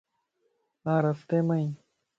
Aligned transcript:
آن 0.91 0.97
رستي 1.03 1.39
مائين 1.47 1.73